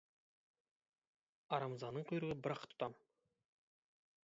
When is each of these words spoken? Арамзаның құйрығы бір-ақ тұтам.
Арамзаның 1.59 2.09
құйрығы 2.13 2.39
бір-ақ 2.47 2.67
тұтам. 2.75 2.99